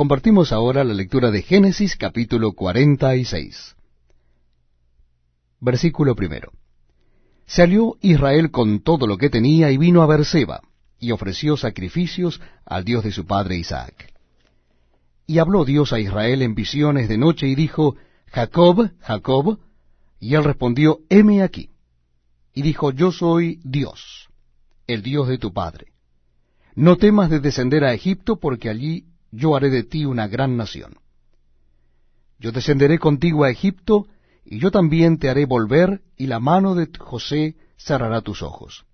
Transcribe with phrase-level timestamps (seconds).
[0.00, 3.76] Compartimos ahora la lectura de Génesis capítulo 46.
[5.60, 6.52] Versículo primero.
[7.44, 10.62] Salió Israel con todo lo que tenía y vino a Berseba,
[10.98, 14.10] y ofreció sacrificios al Dios de su padre Isaac.
[15.26, 17.96] Y habló Dios a Israel en visiones de noche y dijo,
[18.28, 19.58] Jacob, Jacob,
[20.18, 21.68] y él respondió, heme aquí.
[22.54, 24.30] Y dijo, yo soy Dios,
[24.86, 25.88] el Dios de tu padre.
[26.74, 30.98] No temas de descender a Egipto, porque allí yo haré de ti una gran nación.
[32.38, 34.06] Yo descenderé contigo a Egipto,
[34.44, 38.86] y yo también te haré volver, y la mano de José cerrará tus ojos.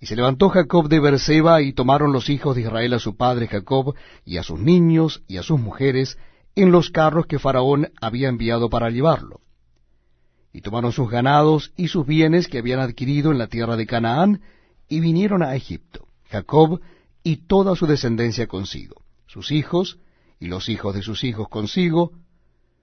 [0.00, 3.46] Y se levantó Jacob de Berseba, y tomaron los hijos de Israel a su padre
[3.46, 3.94] Jacob,
[4.24, 6.18] y a sus niños, y a sus mujeres,
[6.56, 9.40] en los carros que Faraón había enviado para llevarlo.
[10.52, 14.42] Y tomaron sus ganados y sus bienes que habían adquirido en la tierra de Canaán,
[14.88, 16.80] y vinieron a Egipto, Jacob
[17.22, 19.98] y toda su descendencia consigo, sus hijos
[20.38, 22.12] y los hijos de sus hijos consigo,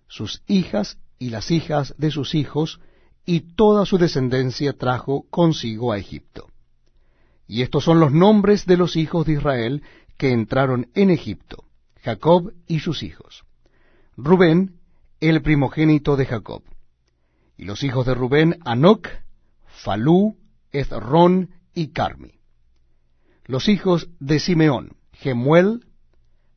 [0.08, 2.80] sus hijas y las hijas de sus hijos,
[3.26, 6.48] y toda su descendencia trajo consigo a Egipto.
[7.48, 9.84] Y estos son los nombres de los hijos de Israel
[10.18, 11.66] que entraron en Egipto,
[12.02, 13.44] Jacob y sus hijos.
[14.16, 14.80] Rubén,
[15.20, 16.64] el primogénito de Jacob.
[17.58, 19.10] Y los hijos de Rubén, Anoc,
[19.66, 20.38] Falú,
[20.72, 22.37] Ezrón y Carmi.
[23.48, 25.86] Los hijos de Simeón, Gemuel,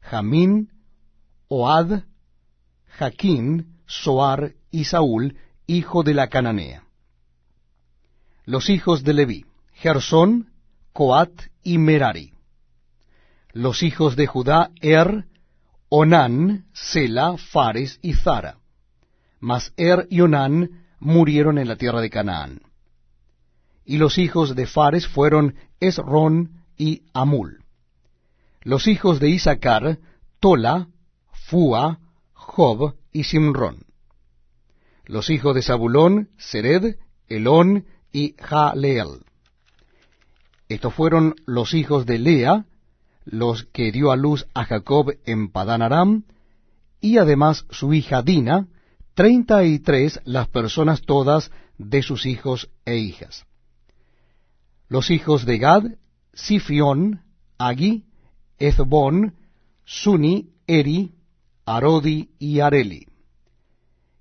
[0.00, 0.72] Jamín,
[1.46, 2.02] Oad,
[2.86, 5.36] Jaquín, Soar y Saúl,
[5.68, 6.82] hijo de la Cananea.
[8.44, 10.50] Los hijos de Leví, Gersón,
[10.92, 11.30] Coat
[11.62, 12.32] y Merari.
[13.52, 15.26] Los hijos de Judá, Er,
[15.88, 18.58] Onán, Sela, Fares y Zara.
[19.38, 22.62] Mas Er y Onán murieron en la tierra de Canaán.
[23.84, 27.62] Y los hijos de Fares fueron Esrón, y Amul.
[28.62, 29.98] Los hijos de Isaacar,
[30.40, 30.88] Tola,
[31.30, 32.00] Fua,
[32.32, 33.84] Job y Simrón.
[35.04, 36.96] Los hijos de Zabulón, Sered,
[37.28, 39.26] Elón y Jaleel.
[40.70, 42.64] Estos fueron los hijos de Lea,
[43.26, 46.24] los que dio a luz a Jacob en Padán Aram,
[46.98, 48.68] y además su hija Dina,
[49.12, 53.44] treinta y tres las personas todas de sus hijos e hijas.
[54.88, 55.84] Los hijos de Gad,
[56.32, 57.22] Sifión,
[57.58, 58.04] Agi,
[58.58, 59.34] Ezbón,
[59.84, 61.12] Suni, Eri,
[61.66, 63.06] Arodi y Areli.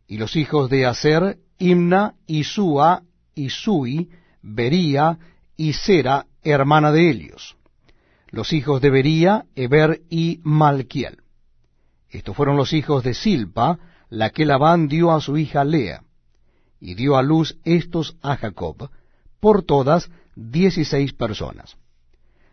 [0.07, 3.03] Y los hijos de Aser, Imna, Isua,
[3.35, 4.09] Isui,
[4.41, 5.19] Bería
[5.55, 7.57] y Sera, hermana de Helios.
[8.29, 11.17] Los hijos de Bería, Eber y Malquiel.
[12.09, 13.77] Estos fueron los hijos de Silpa,
[14.09, 16.03] la que Labán dio a su hija Lea,
[16.79, 18.89] y dio a luz estos a Jacob,
[19.39, 21.77] por todas dieciséis personas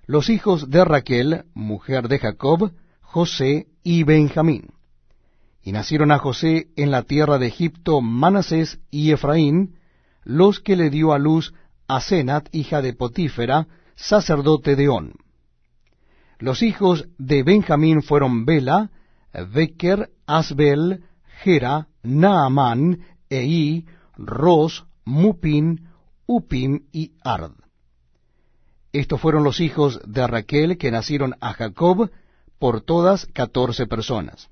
[0.07, 4.73] los hijos de Raquel, mujer de Jacob, José y Benjamín.
[5.63, 9.79] Y nacieron a José en la tierra de Egipto Manasés y Efraín,
[10.23, 11.55] los que le dio a luz
[11.89, 13.67] a Senat, hija de Potífera,
[13.97, 15.15] sacerdote de On.
[16.39, 18.91] Los hijos de Benjamín fueron Bela,
[19.53, 21.05] Becker, Asbel,
[21.43, 25.89] Gera, Naamán, Ei, Ros, Mupin,
[26.27, 27.66] Upim y Ard.
[28.97, 32.11] Estos fueron los hijos de Raquel que nacieron a Jacob
[32.59, 34.49] por todas catorce personas.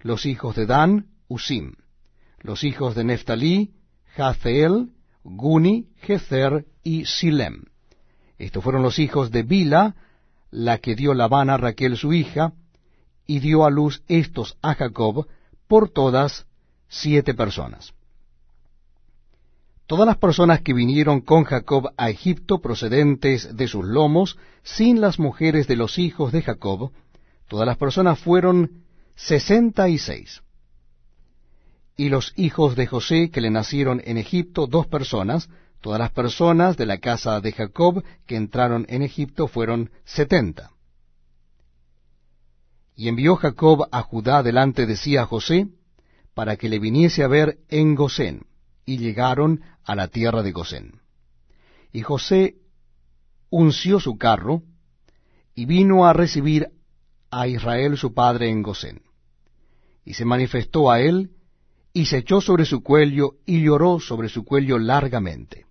[0.00, 1.74] Los hijos de Dan, Usim.
[2.40, 3.70] Los hijos de Neftalí,
[4.16, 4.90] Jazeel,
[5.22, 7.66] Guni, Jezer y Silem.
[8.38, 9.94] Estos fueron los hijos de Bila,
[10.50, 12.54] la que dio Labán a Raquel su hija,
[13.24, 15.28] y dio a luz estos a Jacob
[15.68, 16.44] por todas
[16.88, 17.94] siete personas.
[19.90, 25.18] Todas las personas que vinieron con Jacob a Egipto procedentes de sus lomos, sin las
[25.18, 26.92] mujeres de los hijos de Jacob,
[27.48, 28.84] todas las personas fueron
[29.16, 30.42] sesenta y seis.
[31.96, 35.48] Y los hijos de José que le nacieron en Egipto, dos personas,
[35.80, 40.70] todas las personas de la casa de Jacob que entraron en Egipto fueron setenta.
[42.94, 45.66] Y envió Jacob a Judá delante de sí a José,
[46.32, 48.46] para que le viniese a ver en Gosén
[48.84, 51.00] y llegaron a la tierra de Gosén.
[51.92, 52.56] Y José
[53.50, 54.62] unció su carro
[55.54, 56.68] y vino a recibir
[57.30, 59.02] a Israel su padre en Gosén.
[60.04, 61.30] Y se manifestó a él
[61.92, 65.66] y se echó sobre su cuello y lloró sobre su cuello largamente.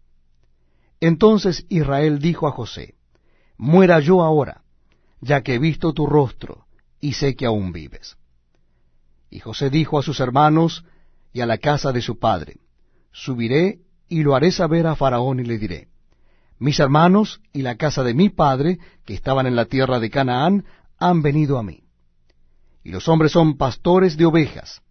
[1.00, 2.95] Entonces Israel dijo a José,
[3.57, 4.63] Muera yo ahora,
[5.21, 6.65] ya que he visto tu rostro
[7.00, 8.17] y sé que aún vives.
[9.29, 10.85] Y José dijo a sus hermanos
[11.33, 12.57] y a la casa de su padre,
[13.11, 15.88] subiré y lo haré saber a Faraón y le diré,
[16.59, 20.65] mis hermanos y la casa de mi padre, que estaban en la tierra de Canaán,
[20.97, 21.83] han venido a mí.
[22.81, 24.81] y los hombres son pastores de ovejas,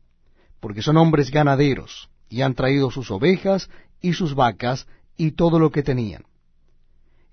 [0.60, 3.70] porque son hombres ganaderos, y han traído sus ovejas
[4.00, 4.86] y sus vacas
[5.16, 6.24] y todo lo que tenían.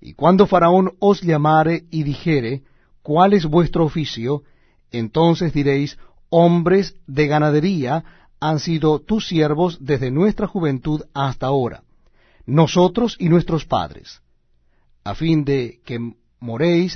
[0.00, 2.62] Y cuando Faraón os llamare y dijere,
[3.02, 4.42] ¿cuál es vuestro oficio?
[4.90, 5.98] Entonces diréis,
[6.30, 8.04] hombres de ganadería
[8.40, 11.82] han sido tus siervos desde nuestra juventud hasta ahora,
[12.44, 14.20] nosotros y nuestros padres,
[15.04, 15.98] a fin de que
[16.38, 16.94] moréis